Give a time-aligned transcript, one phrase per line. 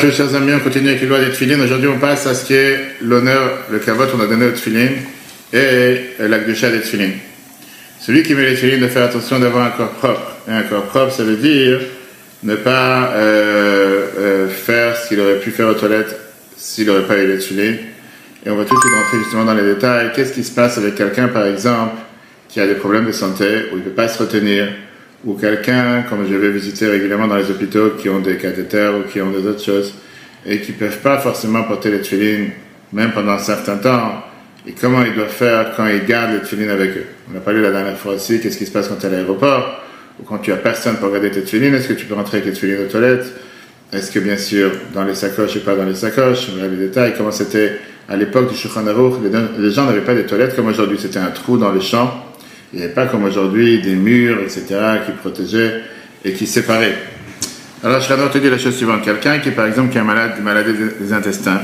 [0.00, 1.54] Chers amis, on continue avec les lois des.
[1.56, 4.92] Aujourd'hui, on passe à ce qui est l'honneur, le kavot qu'on a donné aux tefilines
[5.52, 7.14] et la gdusha des tefilines.
[7.98, 10.36] Celui qui met les tefilines doit faire attention d'avoir un corps propre.
[10.46, 11.80] Et un corps propre, ça veut dire
[12.44, 16.16] ne pas euh, euh, faire ce qu'il aurait pu faire aux toilettes
[16.56, 17.78] s'il n'aurait pas eu les tefilines.
[18.46, 20.12] Et on va tout de suite rentrer justement dans les détails.
[20.14, 21.96] Qu'est-ce qui se passe avec quelqu'un, par exemple,
[22.48, 24.68] qui a des problèmes de santé, où il ne peut pas se retenir,
[25.24, 29.02] ou quelqu'un, comme je vais visiter régulièrement dans les hôpitaux, qui ont des cathéters ou
[29.02, 29.94] qui ont des autres choses,
[30.46, 32.50] et qui ne peuvent pas forcément porter les tefilines,
[32.92, 34.24] même pendant un certain temps,
[34.66, 37.06] et comment ils doivent faire quand ils gardent les tefilines avec eux?
[37.32, 39.12] On a parlé la dernière fois aussi, qu'est-ce qui se passe quand tu es à
[39.12, 39.82] l'aéroport,
[40.20, 42.48] ou quand tu as personne pour garder tes tefilines, est-ce que tu peux rentrer avec
[42.48, 43.32] les tefilines aux toilettes?
[43.92, 46.48] Est-ce que bien sûr, dans les sacoches et pas dans les sacoches?
[46.56, 50.24] On a les détails, comment c'était à l'époque du Shulchan les gens n'avaient pas des
[50.24, 52.24] toilettes comme aujourd'hui, c'était un trou dans les champs,
[52.72, 54.64] il n'y avait pas comme aujourd'hui des murs, etc.,
[55.06, 55.82] qui protégeaient
[56.24, 56.96] et qui séparaient.
[57.82, 59.02] Alors, je vais te dire la chose suivante.
[59.04, 61.60] Quelqu'un qui, par exemple, qui a malade, maladie des intestins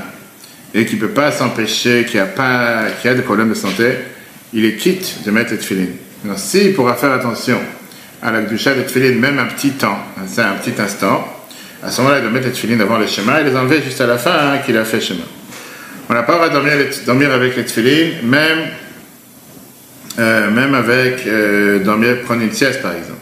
[0.73, 3.95] et qui ne peut pas s'empêcher, qui a, pas, qui a des problèmes de santé,
[4.53, 5.97] il est quitte de mettre les tefilines.
[6.25, 7.59] Alors, s'il pourra faire attention
[8.23, 11.29] à la douche des tefilines, même un petit temps, c'est un petit instant,
[11.83, 14.01] à ce moment-là, il doit mettre les tefilines devant le schéma et les enlever juste
[14.01, 15.25] à la fin hein, qu'il a fait schéma.
[16.09, 16.73] On n'a pas le droit de dormir,
[17.05, 18.59] dormir avec les tefilines, même
[20.19, 23.21] euh, même avec euh, dormir, prendre une sieste par exemple.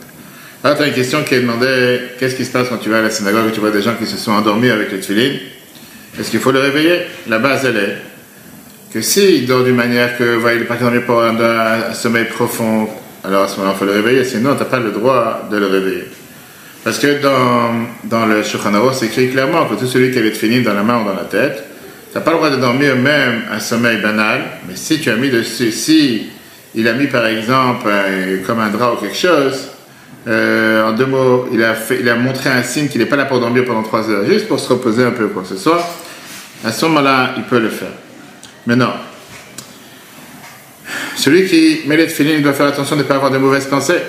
[0.65, 3.03] Alors, tu as une question qui demandée qu'est-ce qui se passe quand tu vas à
[3.03, 5.41] la synagogue et tu vois des gens qui se sont endormis avec les tefilines?
[6.19, 7.01] Est-ce qu'il faut les réveiller?
[7.29, 7.97] La base, elle est
[8.93, 12.27] que s'il dort d'une manière que, voilà, il n'est pas dormi pour un, un, sommeil
[12.27, 12.89] profond,
[13.25, 15.57] alors à ce moment-là, il faut le réveiller, sinon, tu n'as pas le droit de
[15.57, 16.05] le réveiller.
[16.85, 20.33] Parce que dans, dans le Shulchan c'est écrit clairement que tout celui qui a les
[20.33, 21.65] tefilines dans la main ou dans la tête,
[22.11, 25.17] tu n'as pas le droit de dormir même un sommeil banal, mais si tu as
[25.17, 26.27] mis dessus, si
[26.75, 27.89] il a mis par exemple
[28.47, 29.73] comme un drap ou quelque chose,
[30.29, 33.65] euh, en deux mots, il a, montré un signe qu'il n'est pas là pour dormir
[33.65, 35.85] pendant trois heures, juste pour se reposer un peu, quoi que ce soit,
[36.65, 37.91] à ce moment-là, il peut le faire.
[38.67, 38.93] Maintenant,
[41.17, 43.67] celui qui met les filines, il doit faire attention de ne pas avoir de mauvaises
[43.67, 44.01] pensées,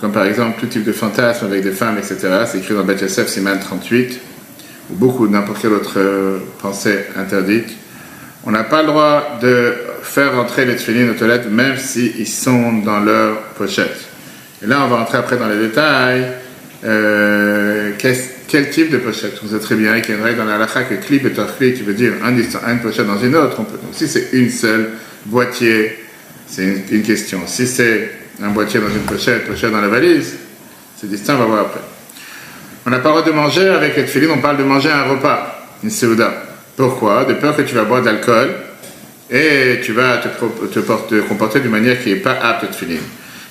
[0.00, 2.44] comme par exemple tout type de fantasme avec des femmes, etc.
[2.46, 4.18] C'est écrit dans Beth Yosef, Siman 38,
[4.90, 7.68] ou beaucoup, n'importe quelle autre euh, pensée interdite.
[8.44, 12.78] On n'a pas le droit de faire rentrer les tefilines aux toilettes même s'ils sont
[12.78, 14.08] dans leur pochette.
[14.62, 16.26] Et là, on va rentrer après dans les détails.
[16.84, 19.38] Euh, quel type de pochette?
[19.42, 21.32] Vous savez très bien qu'il y a une règle dans la halakha que clip et
[21.32, 23.56] torcli qui veut dire un, une pochette dans une autre.
[23.56, 24.90] Donc si c'est une seule
[25.26, 25.98] boîtier,
[26.46, 27.40] c'est une, question.
[27.46, 28.10] Si c'est
[28.42, 30.36] un boîtier dans une pochette, pochette dans la valise,
[30.96, 31.80] c'est distinct, on va voir après.
[32.86, 35.04] On n'a pas le droit de manger avec les tefilines, on parle de manger un
[35.04, 36.49] repas, une seuda.
[36.80, 37.26] Pourquoi?
[37.26, 38.54] De peur que tu vas boire de l'alcool
[39.30, 40.28] et tu vas te,
[40.78, 43.00] te, comporter d'une manière qui n'est pas apte de tefillin.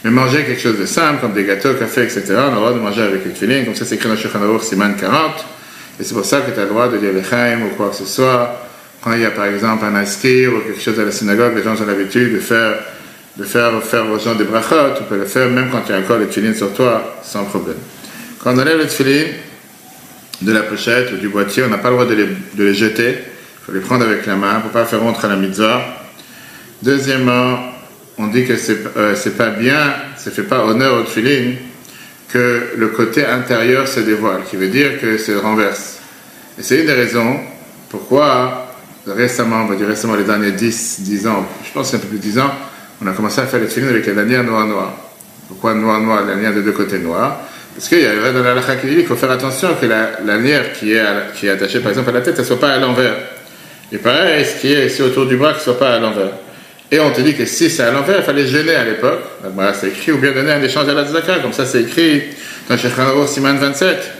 [0.03, 2.73] Mais manger quelque chose de simple, comme des gâteaux, café, etc., on a le droit
[2.73, 5.45] de manger avec les tefillin, comme ça c'est écrit dans Shulchan Aruch Siman 40,
[5.99, 7.97] et c'est pour ça que tu as le droit de dire chaim ou quoi que
[7.97, 8.67] ce soit.
[9.03, 11.61] Quand il y a par exemple un askir ou quelque chose à la synagogue, les
[11.61, 12.79] gens ont l'habitude de faire,
[13.37, 15.99] de faire, faire aux gens des brachot, tu peux le faire même quand tu as
[15.99, 17.77] encore les tefillin sur toi, sans problème.
[18.43, 19.25] Quand on enlève les tefillin
[20.41, 22.73] de la pochette ou du boîtier, on n'a pas le droit de les, de les
[22.73, 23.17] jeter,
[23.65, 25.81] faut les prendre avec la main pour pas faire rentrer la mitzvah.
[26.81, 27.59] Deuxièmement,
[28.17, 31.55] on dit que c'est euh, pas bien, ça fait pas honneur au tefillin
[32.29, 35.99] que le côté intérieur se dévoile, qui veut dire que c'est renverse.
[36.57, 37.39] Et c'est une des raisons
[37.89, 38.67] pourquoi
[39.07, 42.07] récemment, on va dire récemment les derniers 10, 10 ans, je pense c'est un peu
[42.07, 42.51] plus de 10 ans,
[43.01, 44.93] on a commencé à faire les tefillin avec la lanière noir-noir.
[45.47, 47.41] Pourquoi noir-noir, la lanière de deux côtés noir
[47.75, 50.73] Parce qu'il y a dans la qui dit qu'il faut faire attention que la lanière
[50.73, 51.03] qui est,
[51.35, 53.15] qui est attachée par exemple à la tête, elle ne soit pas à l'envers.
[53.91, 56.31] Et pareil, ce qui est ici autour du bras, ne soit pas à l'envers.
[56.91, 59.21] Et on te dit que si c'est à l'envers, il fallait gêner à l'époque.
[59.53, 62.23] Voilà, c'est écrit, ou bien donner un échange à la tzaka, comme ça c'est écrit
[62.67, 64.13] dans Shechanaro Siman 27.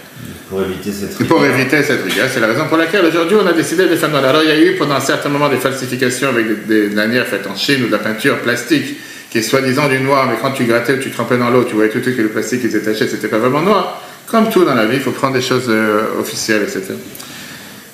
[0.49, 1.27] Pour éviter cette rigueur.
[1.27, 2.27] Pour éviter cette rigueur.
[2.31, 4.51] C'est la raison pour laquelle aujourd'hui on a décidé de faire dans Alors il y
[4.51, 7.87] a eu pendant un certain moment des falsifications avec des, lanières faites en Chine ou
[7.87, 8.97] de la peinture plastique
[9.29, 11.75] qui est soi-disant du noir, mais quand tu grattais ou tu trempais dans l'eau, tu
[11.75, 14.01] voyais tout de suite que le plastique était taché, c'était pas vraiment noir.
[14.27, 16.93] Comme tout dans la vie, il faut prendre des choses euh, officielles, etc.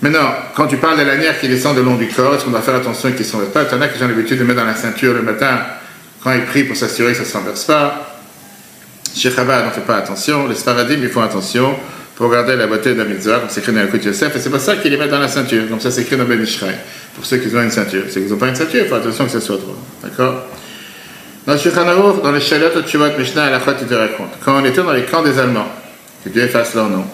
[0.02, 2.62] Maintenant, quand tu parles de lanières qui descendent le long du corps, est-ce qu'on doit
[2.62, 3.64] faire attention qu'ils ne s'enversent pas?
[3.64, 5.60] Il y en a qui ont l'habitude de mettre dans la ceinture le matin
[6.24, 8.18] quand ils prient pour s'assurer que ça ne s'enverse pas.
[9.16, 10.48] Chez Chabad, on ne fait pas attention.
[10.48, 11.76] Les Sfaradim, ils font attention
[12.16, 14.50] pour garder la beauté de la mitzvah, comme c'est écrit dans le Yosef, et c'est
[14.50, 16.46] pour ça qu'ils les mettent dans la ceinture, comme ça c'est écrit dans Ben
[17.14, 18.04] pour ceux qui ont une ceinture.
[18.10, 19.76] C'est qu'ils n'ont pas une ceinture, il faut attention que ça soit droit.
[20.02, 20.46] D'accord?
[21.46, 24.32] Dans le dans les Shalot Tshuvot Mishnah, à la fois, tu te racontes.
[24.44, 25.68] Quand on était dans les camps des Allemands,
[26.24, 27.06] que Dieu efface leur nom,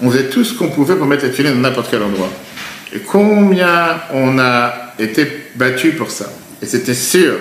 [0.00, 2.30] on faisait tout ce qu'on pouvait pour mettre les filets dans n'importe quel endroit.
[2.94, 5.26] Et combien on a été
[5.56, 6.26] battu pour ça.
[6.62, 7.34] Et c'était sûr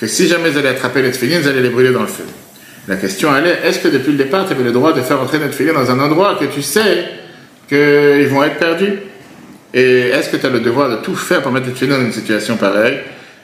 [0.00, 2.24] que si jamais ils allaient attraper les filets, ils allaient les brûler dans le feu.
[2.88, 5.38] La question allait, est-ce que depuis le départ, tu avais le droit de faire entrer
[5.38, 7.04] notre filet dans un endroit que tu sais
[7.68, 8.98] qu'ils vont être perdus?
[9.72, 12.04] Et est-ce que tu as le devoir de tout faire pour mettre les tefilines dans
[12.04, 12.98] une situation pareille?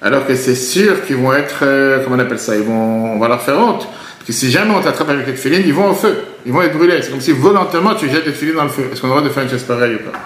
[0.05, 3.19] Alors que c'est sûr qu'ils vont être, euh, comment on appelle ça, ils vont, on
[3.19, 3.89] va leur faire honte.
[3.89, 6.15] Parce que si jamais on t'attrape avec les tefilines, ils vont au feu,
[6.45, 7.01] ils vont être brûlés.
[7.03, 8.91] C'est comme si volontairement tu jettes les tefilines dans le feu.
[8.93, 10.19] Est-ce qu'on a le droit de faire une chose pareille ou pas?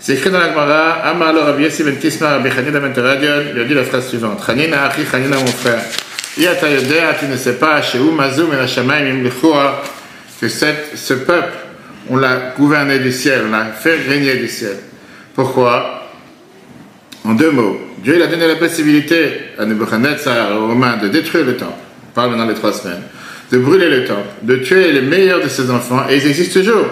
[0.00, 3.60] C'est écrit dans la Gemara, Amar lo Rabbi Yossi ben Kisma Rabbi Chanina ben il
[3.60, 5.80] a dit la phrase suivante, Chanina achi mon frère,
[6.36, 9.22] Yata yodea, tu ne sais pas, chez Umazum et la Shamaim
[10.40, 11.54] que cette, ce peuple,
[12.10, 14.76] on l'a gouverné du ciel, on l'a fait régner du ciel.
[15.34, 16.08] Pourquoi?
[17.24, 21.56] En deux mots, Dieu a donné la possibilité à Nebuchadnezzar, aux Romains, de détruire le
[21.56, 21.72] temple.
[22.10, 23.00] On parle dans les trois semaines.
[23.50, 26.86] De brûler le temple, de tuer les meilleurs de ses enfants, et ils existent toujours.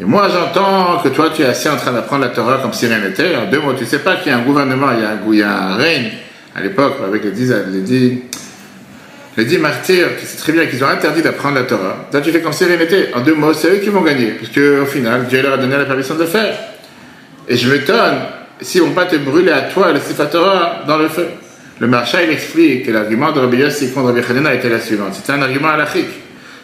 [0.00, 2.86] Et moi, j'entends que toi, tu es assis en train d'apprendre la Torah comme si
[2.86, 3.36] rien n'était.
[3.36, 5.76] En deux mots, tu sais pas qu'il y a un gouvernement, il y a un,
[5.76, 6.12] règne,
[6.56, 8.22] à l'époque, avec les dix, les dix,
[9.36, 12.08] les dix martyrs, sais très bien qu'ils ont interdit d'apprendre la Torah.
[12.10, 13.10] Toi, tu fais comme si rien n'était.
[13.14, 15.76] En deux mots, c'est eux qui vont gagner, puisque au final, Dieu leur a donné
[15.76, 16.56] la permission de le faire.
[17.46, 18.20] Et je m'étonne
[18.64, 21.26] si on va te brûler à toi le Sefer Torah dans le feu.
[21.80, 25.14] Le marchand, il explique que l'argument de Rabbi Yossi contre Rabbi Hanina était la suivante.
[25.14, 26.08] C'était un argument halachique.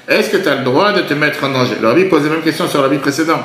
[0.09, 1.77] Est-ce que tu as le droit de te mettre en danger?
[1.81, 3.41] Le Rabbi posait la même question sur le Rabbi précédent.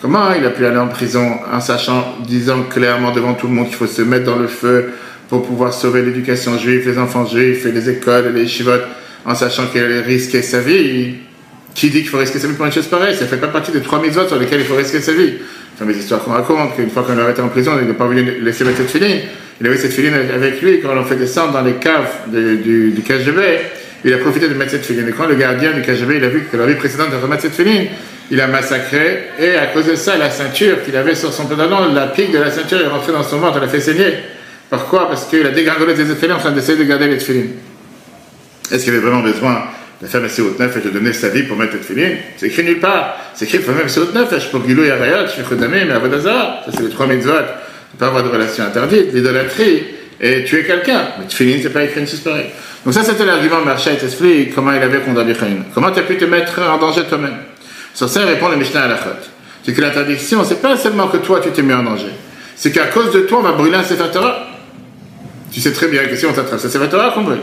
[0.00, 3.66] Comment il a pu aller en prison en sachant, disant clairement devant tout le monde
[3.66, 4.94] qu'il faut se mettre dans le feu
[5.28, 8.84] pour pouvoir sauver l'éducation juive, les enfants juifs et les écoles et les chivotes,
[9.26, 11.14] en sachant qu'il allait risquer sa vie?
[11.74, 13.14] Qui dit qu'il faut risquer sa vie pour une chose pareille?
[13.14, 15.34] Ça ne fait pas partie des trois autres sur lesquelles il faut risquer sa vie.
[15.80, 18.06] Enfin, les histoires qu'on raconte, qu'une fois qu'on l'a arrêté en prison, il n'a pas
[18.06, 19.20] voulu laisser mettre cette filine.
[19.60, 23.00] Il avait cette filine avec lui, quand on l'a fait descendre dans les caves du,
[23.06, 23.40] KGB,
[24.04, 25.06] il a profité de mettre cette filine.
[25.08, 27.42] Et quand le gardien du KGB, il a vu que la vie précédente de remettre
[27.42, 27.86] cette filine,
[28.32, 31.92] il a massacré, et à cause de ça, la ceinture qu'il avait sur son pantalon,
[31.94, 34.14] la pique de la ceinture est rentrée dans son ventre, elle a fait saigner.
[34.68, 35.08] Pourquoi?
[35.08, 37.50] Parce qu'il a dégringolé des filines en train d'essayer de garder les filines.
[38.70, 39.62] Est-ce qu'il avait vraiment besoin
[40.00, 42.62] de Messie haute neuf et de donner sa vie pour mettre les filines C'est écrit
[42.62, 43.16] nulle part.
[43.34, 46.60] C'est écrit faire Messie haute neuf, pour Gilou et Arayot, Shechudamé, mais Avodazara.
[46.64, 47.32] Ça, c'est les trois mitzvot.
[47.32, 49.82] Ne pas avoir de relation interdite, l'idolâtrie
[50.20, 51.08] et tuer quelqu'un.
[51.18, 52.50] Mais ce c'est pas écrit une pareille.
[52.84, 55.34] Donc, ça, c'était l'argument Marcha et t'explique comment il avait contre Rabbi
[55.74, 57.36] Comment tu as pu te mettre en danger toi-même
[57.92, 58.98] Sur ça, répond le Mishnah à la
[59.64, 62.12] C'est que l'interdiction, c'est pas seulement que toi, tu t'es mis en danger.
[62.54, 64.04] C'est qu'à cause de toi, on va brûler un Sefer.
[65.50, 67.38] Tu sais très bien que si on t'attrape, c'est la Torah qu'on brûle.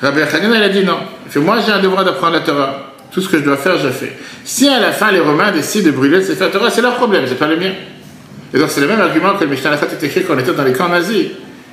[0.00, 0.98] Rabbi Hanina, il a dit non.
[1.26, 2.94] Il fait, moi, j'ai un devoir d'apprendre la Torah.
[3.10, 4.12] Tout ce que je dois faire, je fais.
[4.44, 7.24] Si à la fin, les Romains décident de brûler le Sefer Torah, c'est leur problème,
[7.26, 7.72] c'est pas le mien.
[8.52, 10.64] Et donc, c'est le même argument que le Mishnah est écrit quand on était dans
[10.64, 11.28] les camps nazis,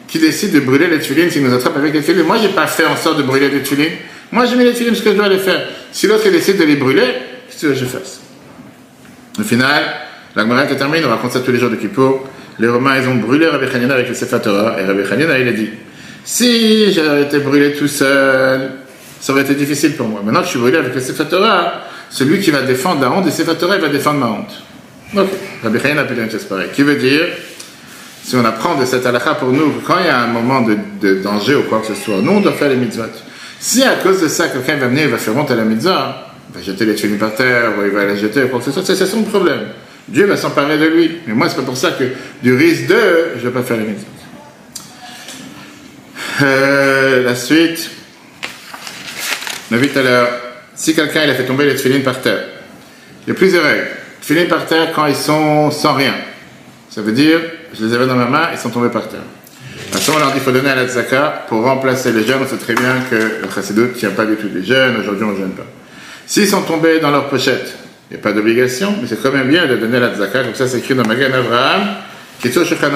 [0.08, 2.24] qui décide de brûler les tulines s'ils nous attrapent avec les tulines.
[2.24, 3.94] Moi, j'ai pas fait en sorte de brûler les tulines.
[4.32, 5.68] Moi, j'ai mis les tulines parce que je dois les faire.
[5.92, 7.08] Si l'autre décide de les brûler,
[7.48, 8.22] qu'est-ce que je fasse?
[9.40, 9.84] Au final,
[10.36, 12.28] la Gemara termine, on raconte ça tous les jours de Kippour
[12.60, 15.48] les Romains, ils ont brûlé Rabbi Hanina avec le Sefer Torah, et Rabbi Hanina, il
[15.48, 15.70] a dit,
[16.26, 18.72] si j'avais été brûlé tout seul,
[19.22, 20.22] ça aurait été difficile pour moi.
[20.24, 21.24] Maintenant que je suis brûlé avec le Sefer
[22.10, 24.64] celui qui va défendre la honte des Sefer il va défendre ma honte.
[25.16, 25.30] Ok,
[25.64, 25.80] Rabbi
[26.32, 26.70] chose pareille.
[26.74, 27.28] Qui veut dire,
[28.24, 31.22] si on apprend de cette halakha pour nous, quand il y a un moment de,
[31.22, 33.04] danger ou quoi que ce soit, nous, on doit faire les mitzvot.
[33.60, 36.34] Si à cause de ça, quelqu'un va venir, il va faire honte à la mitzvah,
[36.50, 38.72] il va jeter les tuiles par terre, il va la jeter, ou quoi que ce
[38.72, 39.68] soit, c'est son problème.
[40.08, 41.18] Dieu va s'emparer de lui.
[41.28, 42.04] Mais moi, c'est pas pour ça que
[42.44, 42.96] du risque de,
[43.38, 44.06] je vais pas faire les médecins.
[46.42, 47.90] Euh, la suite.
[49.72, 50.30] On a vu tout à l'heure,
[50.76, 52.44] si quelqu'un a fait tomber les tefilines par terre,
[53.26, 53.88] il y a plusieurs règles.
[54.22, 56.14] Tefilines par terre quand ils sont sans rien.
[56.90, 57.40] Ça veut dire,
[57.74, 59.22] je les avais dans ma main, ils sont tombés par terre.
[59.94, 62.40] À ce moment-là, il faut donner à la tzaka pour remplacer les jeunes.
[62.44, 64.98] On sait très bien que le chassidut ne tient pas du tout les jeunes.
[65.00, 65.66] Aujourd'hui, on ne gêne pas.
[66.28, 67.76] S'ils sont tombés dans leur pochette,
[68.10, 70.44] il n'y a pas d'obligation, mais c'est quand même bien de donner la tzaka.
[70.44, 71.96] Donc ça, c'est écrit dans Magan Avraham,
[72.42, 72.92] Kitso Shulchan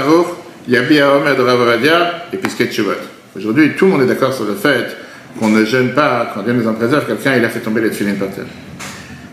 [0.67, 3.18] Yabi Rav et Pisket Shuvot.
[3.35, 4.97] Aujourd'hui, tout le monde est d'accord sur le fait
[5.39, 7.89] qu'on ne gêne pas, quand Dieu nous en préserve, quelqu'un, il a fait tomber les
[7.89, 8.45] tefilines par terre.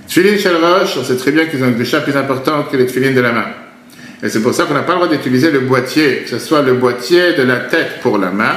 [0.07, 2.87] Tefilines chez roche, on sait très bien qu'ils ont une décharge plus importante que les
[2.87, 3.47] tefilines de la main.
[4.23, 6.63] Et c'est pour ça qu'on n'a pas le droit d'utiliser le boîtier, que ce soit
[6.63, 8.55] le boîtier de la tête pour la main,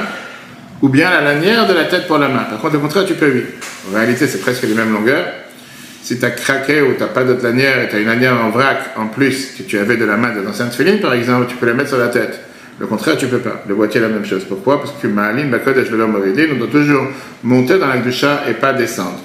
[0.82, 2.44] ou bien la lanière de la tête pour la main.
[2.44, 3.44] Par contre, au contraire, tu peux oui.
[3.90, 5.26] En réalité, c'est presque les mêmes longueurs.
[6.02, 8.42] Si tu as craqué ou tu n'as pas d'autre lanière et tu as une lanière
[8.42, 11.46] en vrac en plus que tu avais de la main de l'ancienne filine par exemple,
[11.48, 12.40] tu peux la mettre sur la tête.
[12.80, 13.62] Le contraire, tu peux pas.
[13.68, 14.44] Le boîtier la même chose.
[14.48, 14.80] Pourquoi?
[14.80, 17.06] Parce que Ma'alim, Bakodesh, Velom, on doit toujours
[17.42, 19.20] monter dans la chat et pas descendre.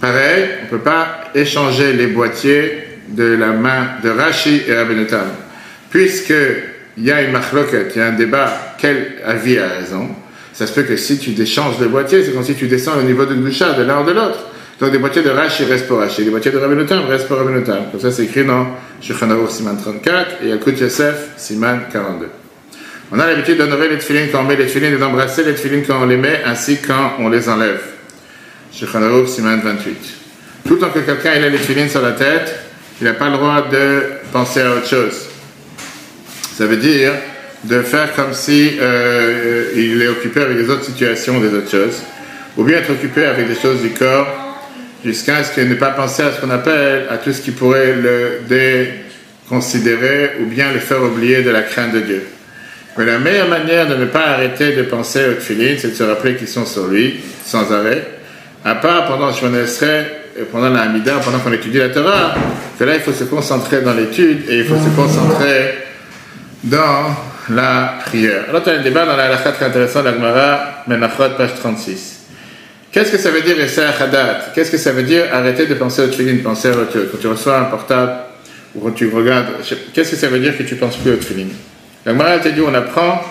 [0.00, 5.28] Pareil, on ne peut pas échanger les boîtiers de la main de Rashi et Rabbenutam.
[5.88, 10.08] Puisqu'il y a une machloket, il y a un débat, quel avis a raison?
[10.52, 13.02] Ça se peut que si tu échanges le boîtier, c'est comme si tu descends au
[13.02, 14.46] niveau de Gdusha, de l'un ou de l'autre.
[14.80, 17.62] Donc des boîtiers de Rashi restent pour Rashi, des boîtiers de Rabbeinu restent pour Rabbeinu
[17.64, 18.66] Comme ça, c'est écrit dans
[19.00, 22.28] Shulchan Siman 34 et Yakut Yosef Siman 42.
[23.12, 25.84] On a l'habitude d'honorer les tefilines quand on met les tefilines et d'embrasser les tefilines
[25.86, 27.80] quand on les met, ainsi quand on les enlève.
[28.72, 29.96] Shulchan Siman 28.
[30.66, 32.54] Tout le temps que quelqu'un a les tefilines sur la tête,
[33.00, 34.02] il n'a pas le droit de
[34.32, 35.26] penser à autre chose.
[36.56, 37.12] Ça veut dire
[37.64, 42.02] de faire comme si euh, il est occupé avec les autres situations, des autres choses,
[42.56, 44.41] ou bien être occupé avec des choses du corps,
[45.04, 47.94] jusqu'à ce qu'il n'ait pas pensé à ce qu'on appelle, à tout ce qui pourrait
[47.94, 52.26] le déconsidérer, ou bien le faire oublier de la crainte de Dieu.
[52.96, 56.02] Mais la meilleure manière de ne pas arrêter de penser aux tefillin, c'est de se
[56.02, 58.06] rappeler qu'ils sont sur lui, sans arrêt,
[58.64, 62.34] à part pendant le serait pendant la Hamida, pendant qu'on étudie la Torah,
[62.78, 65.74] que là il faut se concentrer dans l'étude et il faut se concentrer
[66.64, 67.14] dans
[67.50, 68.44] la prière.
[68.48, 72.11] Alors, tu as un débat dans la halakha très intéressant d'Agmara, Menachot, page 36.
[72.92, 74.52] Qu'est-ce que ça veut dire Essa Hadat?
[74.54, 77.58] Qu'est-ce que ça veut dire arrêter de penser au tefillin, penser au Quand tu reçois
[77.58, 78.12] un portable
[78.74, 79.46] ou quand tu regardes,
[79.94, 81.46] qu'est-ce que ça veut dire que tu penses plus au tefillin
[82.04, 83.22] L'Agmara te dit on apprend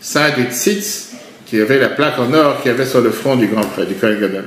[0.00, 1.12] ça du tzitz
[1.46, 3.94] qui avait la plaque en or qui avait sur le front du grand prêtre, du
[3.94, 4.44] Kohen Gadol.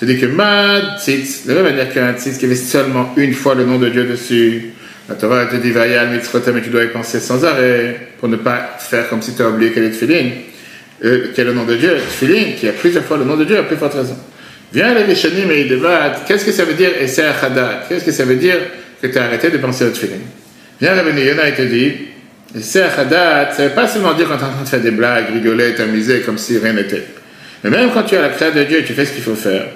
[0.00, 3.54] Dis que Mad tzitz, de la même manière qu'un tzitz qui avait seulement une fois
[3.54, 4.72] le nom de Dieu dessus,
[5.08, 8.76] la Torah te dit Vayal mais tu dois y penser sans arrêt pour ne pas
[8.80, 10.30] faire comme si tu as oublié quel est tefillin,
[11.04, 13.44] euh, quel est le nom de Dieu, tefillin, qui a plusieurs fois le nom de
[13.44, 14.16] Dieu, à plus forte raison.
[14.72, 18.24] Viens les Rishonim et débattent, qu'est-ce que ça veut dire Esser Hadat Qu'est-ce que ça
[18.24, 18.56] veut dire
[19.00, 20.16] que tu as arrêté de penser au tefillin
[20.80, 21.92] Viens Rabbi Yona et te dit,
[22.56, 24.80] Esser Hadat, ça ne veut pas seulement dire quand tu es en train de faire
[24.80, 27.04] des blagues, rigoler, t'amuser comme si rien n'était.
[27.64, 29.34] Mais même quand tu as la création de Dieu et tu fais ce qu'il faut
[29.34, 29.66] faire,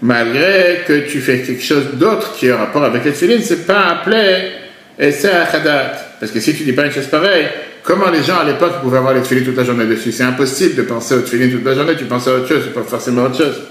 [0.00, 3.66] malgré que tu fais quelque chose d'autre qui est en rapport avec le tefillin, c'est
[3.66, 4.52] pas appelé
[4.98, 5.92] et c'est Hadat.
[6.18, 7.46] Parce que si tu dis pas une chose pareille,
[7.82, 10.10] comment les gens à l'époque pouvaient avoir les tefillin toute la journée dessus?
[10.12, 12.74] C'est impossible de penser au tefillin toute la journée, tu penses à autre chose, c'est
[12.74, 13.62] pas forcément autre chose.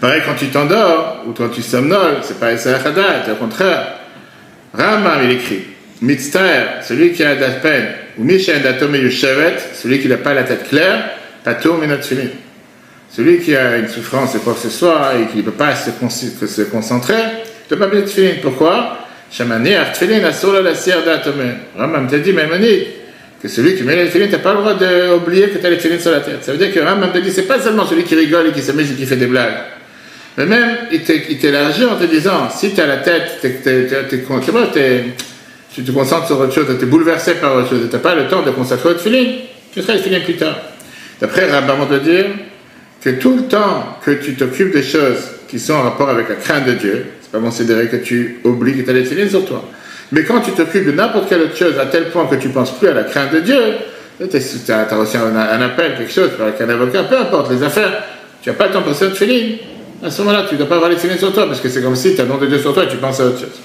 [0.00, 3.98] Pareil, quand tu t'endors ou quand tu somnoles, c'est pas Essa Hadat, au contraire.
[4.72, 5.64] Rama, il écrit
[6.00, 7.88] Mitztaer, celui qui a la peine,
[8.18, 11.10] ou Mishen Datome Yushavet, celui qui n'a pas la tête claire,
[11.44, 11.96] Tato Minot
[13.10, 15.74] Celui qui a une souffrance et quoi que ce soit et qui ne peut pas
[15.74, 15.90] se,
[16.62, 17.14] concentrer,
[17.70, 18.36] ne peut pas tefillin.
[18.42, 19.03] Pourquoi?
[19.34, 21.54] Shamaniach, Tfilin, Asura, la d'Atome.
[21.76, 22.86] Rambam te dit, Maïmonide,
[23.42, 25.70] que celui qui met les tefillin, tu n'as pas le droit d'oublier que tu as
[25.70, 26.44] les sur la tête.
[26.44, 28.62] Ça veut dire que Rambam te dit, c'est pas seulement celui qui rigole et qui
[28.62, 29.56] s'amuse et qui fait des blagues.
[30.38, 33.40] Mais même, il t'élargit en te disant, si tu as la tête,
[35.74, 38.14] tu te concentres sur autre chose, tu es bouleversé par autre chose, tu n'as pas
[38.14, 39.26] le temps de consacrer au tefillin,
[39.72, 40.56] tu seras tefillin plus tard.
[41.20, 42.26] D'après Rambam, on te dire
[43.02, 46.36] que tout le temps que tu t'occupes des choses qui sont en rapport avec la
[46.36, 47.06] crainte de Dieu,
[47.40, 49.64] considérer que tu oublies que tu as les sur toi.
[50.12, 52.52] Mais quand tu t'occupes de n'importe quelle autre chose à tel point que tu ne
[52.52, 53.60] penses plus à la crainte de Dieu,
[54.18, 58.04] tu as, reçu un, appel, quelque chose, avec un avocat, peu importe, les affaires,
[58.42, 59.56] tu n'as pas le temps de penser à tefillin.
[60.02, 61.82] À ce moment-là, tu ne dois pas avoir les tefillin sur toi, parce que c'est
[61.82, 63.40] comme si tu as le nom de Dieu sur toi et tu penses à autre
[63.40, 63.60] chose.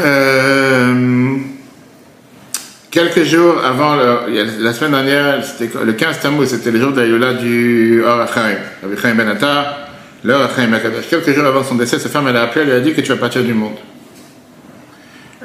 [0.00, 1.36] Euh,
[2.90, 5.40] quelques jours avant, la semaine dernière,
[5.84, 8.56] le 15 Tammuz, c'était le jour d'Ayola du Or Achaim,
[9.00, 9.14] Chaim
[10.24, 10.48] Ben
[11.10, 13.02] Quelques jours avant son décès, sa femme elle a appelé, elle lui a dit que
[13.02, 13.76] tu vas partir du monde.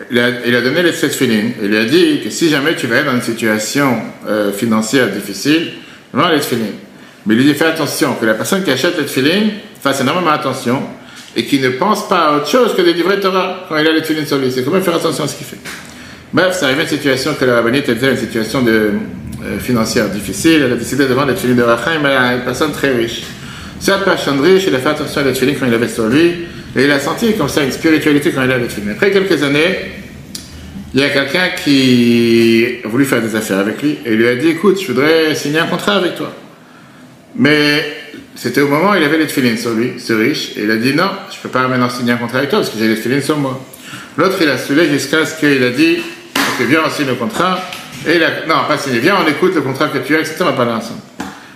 [0.10, 1.52] Il a, donné les sept filines.
[1.62, 5.10] Il lui a dit que si jamais tu vas être dans une situation euh, financière
[5.10, 5.74] difficile,
[6.14, 6.78] vends les filines.
[7.26, 10.32] Mais il lui dit fais attention, que la personne qui achète les filines fasse énormément
[10.32, 10.82] attention
[11.36, 13.92] et qui ne pense pas à autre chose que de livrer Torah quand il a
[13.92, 14.50] les filines sur lui.
[14.50, 15.60] C'est comment faire attention à ce qu'il fait.
[16.32, 18.72] Bref, c'est arrivé une situation que la rabbinite était une situation de,
[19.44, 20.62] euh, financière difficile.
[20.64, 23.24] Elle a décidé de vendre les filines de Rachaim à une personne très riche.
[23.80, 26.84] Cette personne riche, il a fait attention à les quand il avait sur lui, et
[26.84, 29.78] il a senti comme ça une spiritualité quand il avait les Après quelques années,
[30.94, 34.36] il y a quelqu'un qui a voulu faire des affaires avec lui et lui a
[34.36, 36.34] dit Écoute, je voudrais signer un contrat avec toi.
[37.36, 37.86] Mais
[38.36, 40.78] c'était au moment où il avait les filines sur lui, ce riche, et il a
[40.78, 42.88] dit Non, je ne peux pas maintenant signer un contrat avec toi parce que j'ai
[42.88, 43.64] les filines sur moi.
[44.18, 45.98] L'autre, il a saoulé jusqu'à ce qu'il a dit
[46.36, 47.60] Ok, viens, on signe le contrat.
[48.08, 50.38] Et il a, non, pas signé, viens, on écoute le contrat que tu as, etc.
[50.42, 51.02] On va parler ensemble.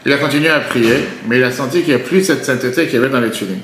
[0.05, 0.95] Il a continué à prier,
[1.27, 3.29] mais il a senti qu'il n'y a plus cette sainteté qu'il y avait dans les
[3.29, 3.55] tefillin.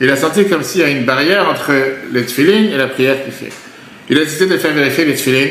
[0.00, 1.72] Il a senti comme s'il y a une barrière entre
[2.12, 3.52] les tefillin et la prière qu'il fait.
[4.08, 5.48] Il a décidé de faire vérifier les tefillin.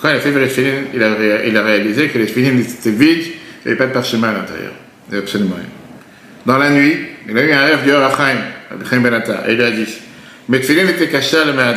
[0.00, 3.72] Quand il a fait vérifier, il a, réalisé que les tefillin étaient vides, il n'y
[3.72, 4.72] avait pas de parchemin à l'intérieur.
[5.08, 5.66] Il avait absolument rien.
[6.46, 6.96] Dans la nuit,
[7.28, 8.38] il a eu un rêve du Achaim,
[8.82, 9.86] Achaim Benata, et il a dit
[10.48, 11.74] Mes tefillin étaient cachés à la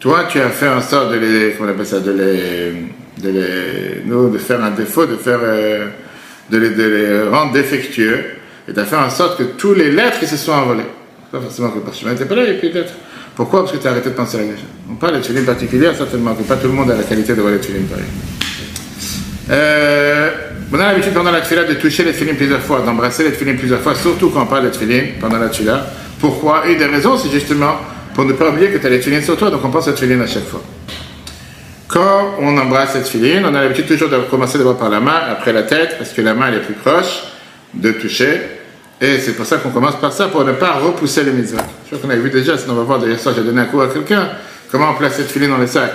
[0.00, 3.38] Toi, tu as fait en sorte de les, comment on appelle ça, de les, de
[3.38, 5.86] les, de faire un défaut, de faire, euh,
[6.50, 8.20] de les, rendre défectueux,
[8.68, 10.86] et de faire en sorte que tous les lettres qui se sont envolées.
[11.30, 12.94] Pas forcément que parchemin n'était pas là, il y a plus d'être.
[13.34, 13.60] Pourquoi?
[13.60, 14.64] Parce que tu as arrêté de penser à la gâchette.
[14.90, 17.40] On parle de tuiles particulière, certainement, que pas tout le monde a la qualité de
[17.40, 18.04] voir les tuiles pareilles.
[19.50, 20.30] Euh,
[20.72, 23.56] on a l'habitude pendant la tefila de toucher les filines plusieurs fois, d'embrasser les filines
[23.56, 25.86] plusieurs fois, surtout quand on parle de filines pendant la tefila.
[26.20, 26.66] Pourquoi?
[26.66, 27.76] Une des raisons, c'est justement
[28.14, 29.90] pour ne pas oublier que tu as les filines sur toi, donc on pense à
[29.90, 30.62] la à chaque fois.
[31.88, 35.20] Quand on embrasse cette filine, on a l'habitude toujours de commencer d'abord par la main,
[35.30, 37.24] après la tête, parce que la main elle est plus proche
[37.74, 38.40] de toucher.
[39.00, 41.58] Et c'est pour ça qu'on commence par ça, pour ne pas repousser les mitzvot.
[41.84, 43.66] Je crois qu'on avait vu déjà, sinon on va voir, d'ailleurs ça j'ai donné un
[43.66, 44.30] coup à quelqu'un,
[44.74, 45.92] Comment on place les tefilines dans les sacs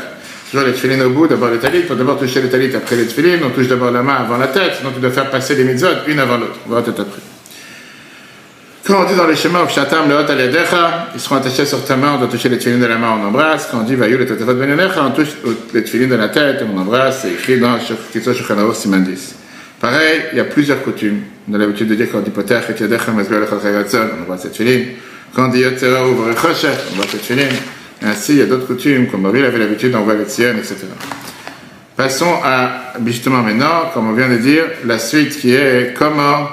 [0.49, 3.05] Toujours les tefilines au bout, d'abord les talit, pour d'abord toucher les talit après les
[3.05, 5.65] tefilines, on touche d'abord la main avant la tête, sinon tu dois faire passer les
[5.65, 6.59] mitzvot une avant l'autre.
[6.65, 7.19] On va voir tout après.
[8.89, 10.25] Quand on dit dans les chemins, le hot
[11.13, 13.27] ils seront attachés sur ta main, on doit toucher les tefilines de la main, on
[13.27, 13.67] embrasse.
[13.69, 15.27] Quand on dit Vayou benenecha, on touche
[15.75, 17.77] les tefilines de la tête, on embrasse, c'est écrit dans
[18.11, 19.35] Kitso Shulchan Siman 10.
[19.79, 21.19] Pareil, il y a plusieurs coutumes.
[21.47, 24.55] On a l'habitude de dire quand on dit Poter et Yadecha Mazbel on embrasse cette
[24.55, 24.87] filine.
[25.35, 27.45] Quand on dit Yotzera ou Vorechoshet, on embrasse cette filine.
[28.01, 30.77] Et ainsi, il y a d'autres coutumes, comme Marie avait l'habitude d'envoyer les siennes, etc.
[31.95, 36.47] Passons à, justement maintenant, comme on vient de dire, la suite qui est comment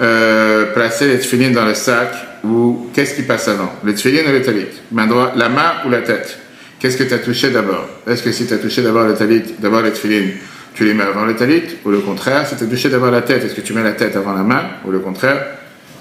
[0.00, 2.12] euh, placer les tefilines dans le sac
[2.44, 6.38] ou qu'est-ce qui passe avant Les tefilines ou les talit La main ou la tête?
[6.78, 7.88] Qu'est-ce que tu as touché d'abord?
[8.06, 10.30] Est-ce que si tu as touché d'abord les talit, d'abord les tefilines,
[10.74, 12.46] tu les mets avant les talit ou le contraire?
[12.46, 14.44] Si tu as touché d'abord la tête, est-ce que tu mets la tête avant la
[14.44, 15.44] main ou le contraire?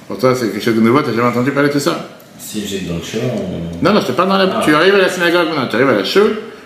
[0.07, 2.09] Pour toi, c'est quelque chose de nouveau, tu n'as jamais entendu parler de ça?
[2.39, 3.17] Si j'ai dans le show,
[3.81, 4.43] Non, non, je te parle dans la...
[4.43, 4.61] Ah.
[4.63, 6.21] Tu arrives à la synagogue maintenant, tu arrives à la chou,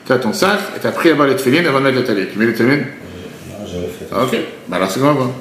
[0.06, 2.04] tu as ton sac et tu as pris d'abord les tefilines avant de mettre les
[2.04, 2.28] talit.
[2.32, 4.06] Tu mets les tefilines euh, Non, j'avais fait.
[4.12, 5.34] Ah, ok, bah alors c'est comment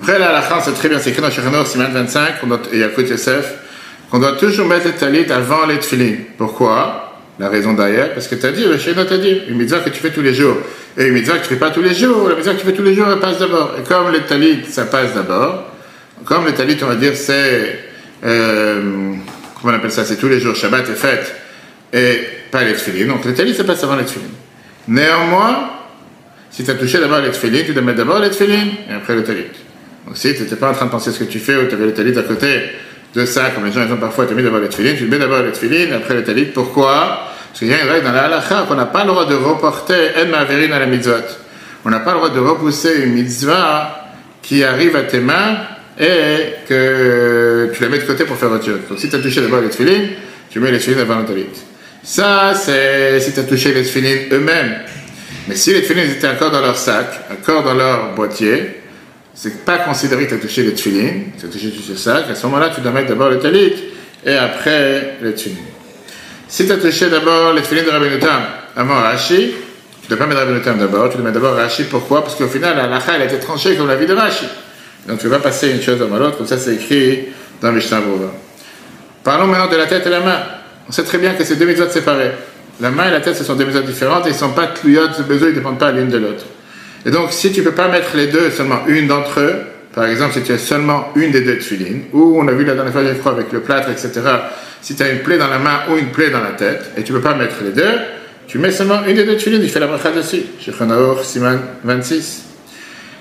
[0.00, 2.78] après, la fin, c'est très bien, c'est écrit dans Shechanor, Siman 25, on doit, et
[2.78, 3.52] Yakut Yosef,
[4.10, 6.14] qu'on doit toujours mettre les talit avant les tefilin.
[6.38, 7.18] Pourquoi?
[7.38, 9.90] La raison derrière, parce que tu as dit, le Shechanor t'a dit, une mitzvah que
[9.90, 10.56] tu fais tous les jours,
[10.96, 12.72] et une mitzvah que tu fais pas tous les jours, la mitzvah que tu fais
[12.72, 13.74] tous les jours, elle passe d'abord.
[13.78, 15.64] Et comme les talit, ça passe d'abord,
[16.24, 17.80] comme les talit, on va dire, c'est,
[18.24, 19.12] euh,
[19.60, 21.34] comment on appelle ça, c'est tous les jours, Shabbat et fête,
[21.92, 23.06] et pas les tefilin.
[23.06, 24.24] Donc les talit, ça passe avant les tefilin.
[24.88, 25.70] Néanmoins,
[26.50, 29.14] si tu as touché d'abord les tefilin, tu dois mettre d'abord les tefilin, et après
[29.14, 29.44] le talit.
[30.06, 31.74] Donc si tu n'étais pas en train de penser ce que tu fais ou tu
[31.74, 32.62] avais le talit à côté
[33.14, 35.42] de ça, comme les gens ils parfois, tu mis d'abord les tefilines, tu mets d'abord
[35.42, 36.46] les tefilines, après le talit.
[36.46, 37.26] Pourquoi?
[37.48, 39.34] Parce qu'il y a une règle dans la halakha qu'on n'a pas le droit de
[39.34, 41.12] reporter en maverine à la mitzvot.
[41.84, 45.58] On n'a pas le droit de repousser une mitzvah qui arrive à tes mains
[45.98, 48.80] et que tu la mets de côté pour faire autre chose.
[48.88, 50.10] Donc si tu as touché d'abord les tefilines,
[50.50, 51.46] tu mets les tefilines avant le talit.
[52.02, 54.76] Ça, c'est si tu as touché les tefilines eux-mêmes.
[55.48, 58.79] Mais si les tefilines étaient encore dans leur sac, encore dans leur boîtier,
[59.34, 62.24] c'est pas considéré que tu as touché les tefilines, tu as touché tout ce sac,
[62.30, 63.72] à ce moment-là, tu dois mettre d'abord le talit
[64.24, 65.58] et après les tefilines.
[66.48, 68.42] Si tu as touché d'abord les tefilines de Rabbi Nutam
[68.76, 69.52] avant Rashi,
[70.02, 71.84] tu ne dois pas mettre Rabbi Nutam d'abord, tu dois mettre d'abord Rashi.
[71.84, 72.22] Pourquoi?
[72.22, 74.46] Parce qu'au final, la lacha, elle a été tranchée comme la vie de Rashi.
[75.06, 77.28] Donc tu vas pas passer une chose avant l'autre, comme ça c'est écrit
[77.62, 78.32] dans Mishnah Bova.
[79.22, 80.38] Parlons maintenant de la tête et la main.
[80.88, 82.32] On sait très bien que c'est deux méthodes séparées.
[82.80, 84.66] La main et la tête, ce sont deux méthodes différentes et ils ne sont pas
[84.68, 86.44] tlouillottes, ce besoin, ils ne dépendent pas l'une de l'autre.
[87.06, 89.54] Et donc, si tu peux pas mettre les deux, seulement une d'entre eux,
[89.94, 92.74] par exemple, si tu as seulement une des deux tefilines, ou on a vu la
[92.74, 94.12] dernière fois, je crois, avec le plâtre, etc.,
[94.82, 97.02] si tu as une plaie dans la main ou une plaie dans la tête, et
[97.02, 97.98] tu peux pas mettre les deux,
[98.46, 100.42] tu mets seulement une des deux tefilines, il fait la bracha dessus.
[100.60, 102.44] Chez Khanaor, Siman 26.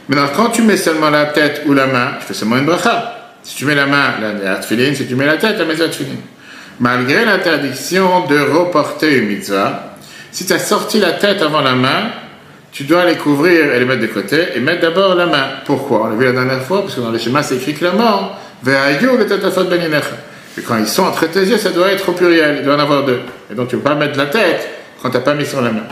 [0.07, 3.15] Maintenant, quand tu mets seulement la tête ou la main, tu fais seulement une bracha.
[3.43, 6.17] Si tu mets la main, la tefilin, si tu mets la tête, la la tefilin.
[6.79, 9.95] Malgré l'interdiction de reporter une mitzvah,
[10.31, 12.11] si tu as sorti la tête avant la main,
[12.79, 15.47] tu dois les couvrir et les mettre de côté et mettre d'abord la main.
[15.65, 16.03] Pourquoi?
[16.03, 18.31] On l'a vu la dernière fois, parce que dans le schéma c'est écrit clairement
[18.63, 22.77] ben et quand ils sont entre tes yeux, ça doit être au pluriel, il doit
[22.77, 23.19] en avoir deux.
[23.51, 24.65] Et donc tu ne peux pas mettre la tête
[25.01, 25.83] quand tu n'as pas mis sur la main.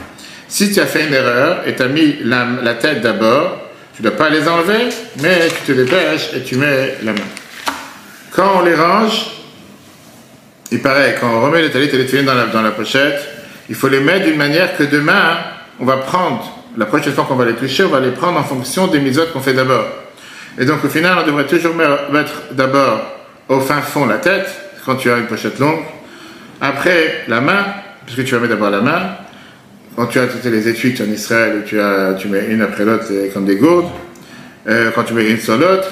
[0.47, 3.57] Si tu as fait une erreur et tu as mis la, tête d'abord,
[3.93, 4.87] tu ne dois pas les enlever,
[5.21, 7.19] mais tu te dépêches et tu mets la main.
[8.31, 9.25] Quand on les range,
[10.71, 13.19] il paraît, quand on remet les talit et les dans dans la pochette,
[13.67, 15.35] il faut les mettre d'une manière que demain,
[15.81, 18.43] on va prendre la prochaine fois qu'on va les toucher, on va les prendre en
[18.43, 19.85] fonction des misotes qu'on fait d'abord.
[20.59, 23.01] Et donc au final, on devrait toujours mettre d'abord
[23.49, 24.47] au fin fond la tête,
[24.85, 25.81] quand tu as une pochette longue,
[26.61, 27.65] après la main,
[28.05, 29.01] puisque tu vas mettre d'abord la main,
[29.95, 33.05] quand tu as toutes les étuis en Israël, tu, as, tu mets une après l'autre
[33.33, 33.89] comme des gourdes,
[34.67, 35.89] euh, quand tu mets une sur l'autre,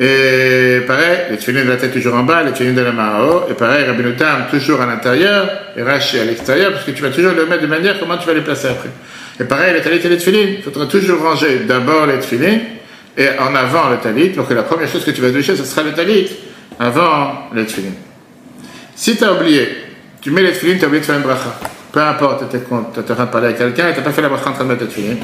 [0.00, 3.14] et pareil, les tefilines de la tête toujours en bas, les tefilines de la main
[3.16, 3.42] en haut.
[3.48, 4.02] Et pareil, Rabbi
[4.50, 7.68] toujours à l'intérieur et Rashi à l'extérieur, parce que tu vas toujours le mettre de
[7.68, 8.88] manière comment tu vas les placer après.
[9.40, 10.54] Et pareil, les talit et les.
[10.56, 12.14] Il faudra toujours ranger d'abord les
[13.16, 15.82] et en avant le talit, que la première chose que tu vas toucher, ce sera
[15.82, 16.28] le talit
[16.78, 17.64] avant les.
[18.96, 19.68] Si tu as oublié,
[20.20, 21.58] tu mets les tefilines, tu as oublié de faire une bracha.
[21.92, 24.22] Peu importe, tu es en train de parler avec quelqu'un et tu n'as pas fait
[24.22, 25.16] la bracha en train de mettre les.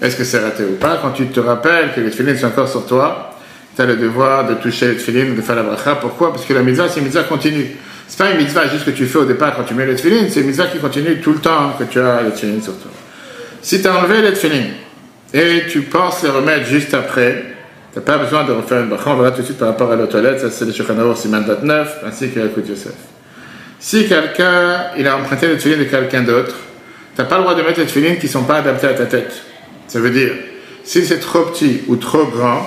[0.00, 0.98] Est-ce que c'est raté ou pas?
[1.00, 3.34] Quand tu te rappelles que les tefilines sont encore sur toi,
[3.74, 5.96] tu as le devoir de toucher les tefilines, de faire la bracha.
[5.96, 6.32] Pourquoi?
[6.32, 7.76] Parce que la mitzvah, c'est une mitzvah continue.
[8.08, 10.40] C'est pas une mitzvah juste que tu fais au départ quand tu mets les c'est
[10.40, 12.90] une mitzvah qui continue tout le temps que tu as les sur toi.
[13.66, 14.74] Si tu as enlevé les tefilines
[15.34, 17.42] et tu penses les remettre juste après,
[17.92, 19.10] tu n'as pas besoin de refaire une bracha.
[19.10, 21.42] On verra tout de suite par rapport à la toilette, ça c'est le Shulchan Siman
[21.44, 22.92] 29, ainsi que l'écoute Yosef.
[23.80, 26.54] Si quelqu'un, il a emprunté les tefilines de quelqu'un d'autre,
[27.16, 28.94] tu n'as pas le droit de mettre les tefilines qui ne sont pas adaptées à
[28.94, 29.32] ta tête.
[29.88, 30.30] Ça veut dire,
[30.84, 32.64] si c'est trop petit ou trop grand,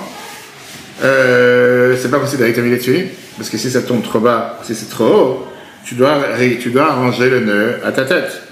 [1.02, 3.08] euh, c'est pas considéré que les tefilines,
[3.38, 5.48] parce que si ça tombe trop bas, si c'est trop haut,
[5.82, 6.18] tu dois,
[6.60, 8.49] tu dois arranger le nœud à ta tête.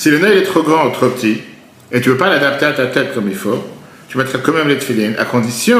[0.00, 1.42] Si le nœud est trop grand ou trop petit,
[1.92, 3.62] et tu ne veux pas l'adapter à ta tête comme il faut,
[4.08, 5.78] tu mettras quand même les à condition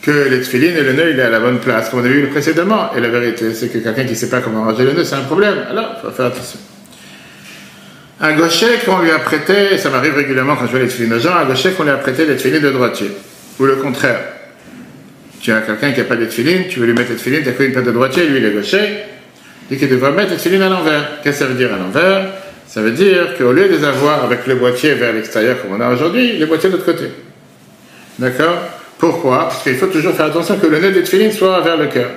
[0.00, 2.28] que les tefilines et le nœud il à la bonne place, comme on a vu
[2.28, 2.94] précédemment.
[2.96, 5.16] Et la vérité, c'est que quelqu'un qui ne sait pas comment arranger le nœud, c'est
[5.16, 5.66] un problème.
[5.68, 6.58] Alors, il faut faire attention.
[8.22, 11.18] Un gaucher qu'on lui a prêté, ça m'arrive régulièrement quand je vois les tefilines aux
[11.18, 13.10] gens, un gaucher qu'on lui a prêté les de droitier.
[13.60, 14.20] Ou le contraire.
[15.42, 17.50] Tu as quelqu'un qui n'a pas de tefilines, tu veux lui mettre les tefilines, tu
[17.50, 18.80] as fait une paire de droitier, lui il est gaucher,
[19.70, 21.20] dit qu'il devrait mettre les tefilines à l'envers.
[21.22, 22.45] Qu'est-ce que ça veut dire à l'envers?
[22.66, 25.80] Ça veut dire qu'au lieu de les avoir avec le boîtier vers l'extérieur comme on
[25.80, 27.10] a aujourd'hui, les boîtiers de l'autre côté.
[28.18, 28.58] D'accord?
[28.98, 29.48] Pourquoi?
[29.48, 32.10] Parce qu'il faut toujours faire attention que le nez des tefilines soit vers le cœur.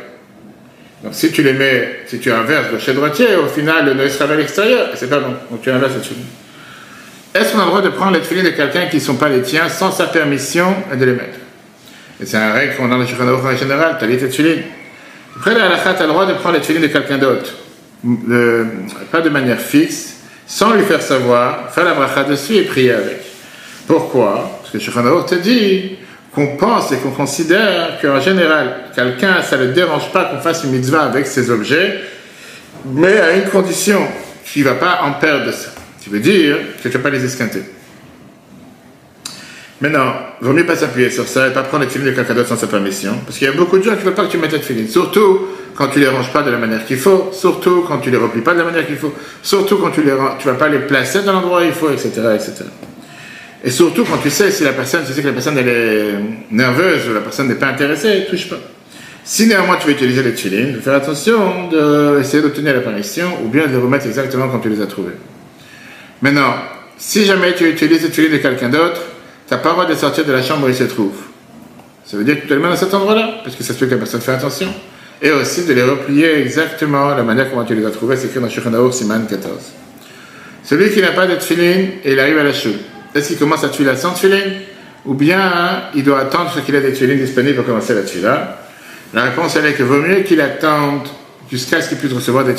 [1.04, 4.26] Donc si tu les mets, si tu inverses gaucher droitier, au final le nœud sera
[4.26, 5.34] vers l'extérieur, et c'est pas bon.
[5.52, 7.40] Donc tu inverses les.
[7.40, 9.42] Est-ce qu'on a le droit de prendre les de quelqu'un qui ne sont pas les
[9.42, 11.38] tiens sans sa permission et de les mettre?
[12.22, 14.64] Et c'est un règle qu'on a dans le en général, tu as les tefilines.
[15.38, 17.54] Après la halakha, tu as le droit de prendre les de quelqu'un d'autre.
[19.12, 20.19] Pas de manière fixe,
[20.50, 23.22] sans lui faire savoir, faire la bracha dessus et prier avec.
[23.86, 24.60] Pourquoi?
[24.60, 25.92] Parce que Shulchan te dit
[26.34, 30.64] qu'on pense et qu'on considère qu'en général, quelqu'un, ça ne le dérange pas qu'on fasse
[30.64, 32.00] une mitzvah avec ses objets,
[32.84, 34.02] mais à une condition,
[34.44, 35.70] qu'il ne va pas en perdre ça.
[36.04, 37.62] Tu veux dire que tu ne vas pas les esquinter.
[39.82, 42.34] Maintenant, il vaut mieux pas s'appuyer sur ça et pas prendre les films de quelqu'un
[42.34, 44.26] d'autre sans sa permission, parce qu'il y a beaucoup de gens qui ne veulent pas
[44.26, 45.48] que tu mettes les films, surtout
[45.80, 48.42] quand tu les ranges pas de la manière qu'il faut, surtout quand tu les replies
[48.42, 51.22] pas de la manière qu'il faut, surtout quand tu ne tu vas pas les placer
[51.22, 52.65] dans l'endroit où il faut, etc., etc.
[53.63, 56.15] Et surtout quand tu sais si la personne, tu sais que la personne elle est
[56.52, 58.60] nerveuse ou la personne n'est pas intéressée, touche pas.
[59.24, 63.48] Si néanmoins tu veux utiliser les il faut faire attention d'essayer d'obtenir la permission ou
[63.48, 65.15] bien de les remettre exactement quand tu les as trouvés.
[66.22, 66.56] Maintenant,
[66.98, 69.00] si jamais tu utilises les filines de quelqu'un d'autre,
[69.48, 71.15] tu n'as pas le droit de sortir de la chambre où il se trouve.
[72.04, 73.86] Ça veut dire que tu les mets dans cet endroit-là, parce que ça se fait
[73.86, 74.74] que la personne fait attention.
[75.22, 78.40] Et aussi de les replier exactement la manière comment tu les as trouvés, c'est écrit
[78.40, 79.54] dans Shulchan Siman 14.
[80.64, 82.74] Celui qui n'a pas de et il arrive à la choule,
[83.14, 84.14] est-ce qu'il commence à tuer la sans
[85.06, 88.60] Ou bien il doit attendre qu'il ait des tuiles disponibles pour commencer la tuila
[89.14, 91.08] La réponse elle est que vaut mieux qu'il attende
[91.52, 92.54] jusqu'à ce qu'il puisse recevoir des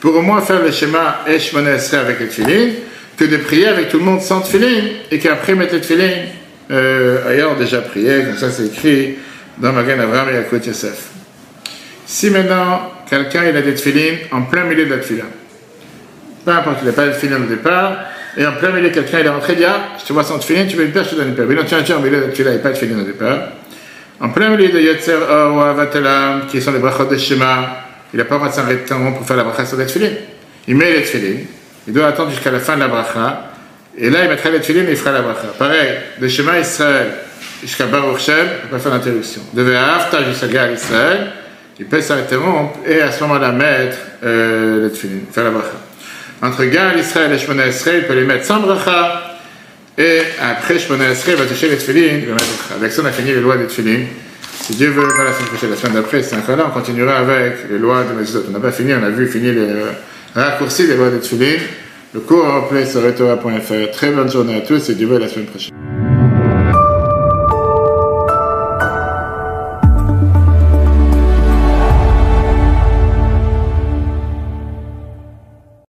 [0.00, 2.76] pour au moins faire le schéma Eshmona avec les
[3.16, 6.28] que de prier avec tout le monde sans tuilines et qu'après mettre les tuilines
[6.70, 9.16] euh, ailleurs déjà prié, comme ça c'est écrit
[9.58, 11.15] dans Magan Avraham et Akot Yosef.
[12.06, 15.24] Si maintenant quelqu'un il a des tuilines en plein milieu de la tuila,
[16.44, 17.96] peu importe, il n'a pas de tuilines au départ,
[18.36, 20.38] et en plein milieu, quelqu'un il est rentré, il dit Ah, je te vois sans
[20.38, 21.46] tefillin, tu veux une paire, je te donne une paire.
[21.48, 23.38] Mais non, tiens, tiens, au milieu de il n'y pas de tefillin au départ.
[24.20, 28.24] En plein milieu de Yetzer ou Avatelam, qui sont les brachot de Shema, il n'a
[28.24, 30.10] pas le droit de pour faire la bracha sur les tefillin.
[30.68, 31.38] Il met les tefillin,
[31.86, 33.52] il doit attendre jusqu'à la fin de la bracha,
[33.96, 35.48] et là il mettra les tefillin et il fera la bracha.
[35.58, 37.08] Pareil, de Shema Israël
[37.62, 39.40] jusqu'à Baruch Shem, il peut faire l'interruption.
[39.54, 41.32] De Ve'afta jusqu'à Gal Israël,
[41.78, 42.36] il peut s'arrêter
[42.86, 45.86] et à ce moment-là mettre euh, les tefillin, faire la bracha
[46.42, 49.38] entre Gal Israël et Shmona Israël, il peut les mettre sans bracha,
[49.96, 52.44] et après Shmona Israël, il va toucher les bracha.
[52.76, 54.00] Avec ça, on a fini les lois des tefillin.
[54.60, 57.18] Si Dieu veut, pas la semaine prochaine, la semaine d'après, c'est un là, on continuera
[57.18, 58.38] avec les lois de Mesut.
[58.48, 59.68] On n'a pas fini, on a vu finir les
[60.34, 61.56] raccourcis des lois des tefillin.
[62.14, 63.90] Le cours en replay sur retora.fr.
[63.92, 65.95] Très bonne journée à tous et Dieu veut la semaine prochaine.